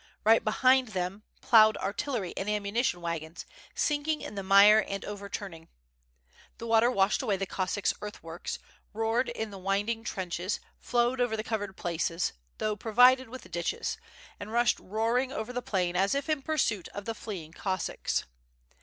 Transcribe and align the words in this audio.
Right 0.23 0.43
behind 0.43 0.87
them 0.89 1.21
plowed 1.41 1.77
artillery 1.77 2.33
and 2.35 2.49
ammunition 2.49 3.01
wagons, 3.01 3.45
sinking 3.75 4.21
in 4.23 4.33
the 4.33 4.41
mire 4.41 4.79
and 4.79 5.05
overturning. 5.05 5.67
The 6.57 6.65
water 6.65 6.89
washed 6.89 7.21
away 7.21 7.37
the 7.37 7.45
Cossacks' 7.45 7.93
earth 8.01 8.23
works, 8.23 8.57
roared 8.93 9.29
in 9.29 9.51
the 9.51 9.59
winding 9.59 10.03
trenches, 10.03 10.59
flowed 10.79 11.21
over 11.21 11.37
the 11.37 11.43
covered 11.43 11.77
places, 11.77 12.33
though 12.57 12.75
provided 12.75 13.29
with 13.29 13.51
ditches, 13.51 13.99
and 14.39 14.51
rushed 14.51 14.79
roaring 14.79 15.31
over 15.31 15.53
the 15.53 15.61
plain 15.61 15.95
as 15.95 16.15
if 16.15 16.29
in 16.29 16.41
pursuit 16.41 16.87
of 16.95 17.05
the 17.05 17.13
fleeing 17.13 17.51
Cossacks. 17.51 18.23